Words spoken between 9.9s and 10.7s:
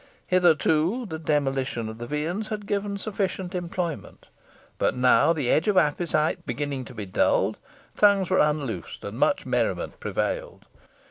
prevailed.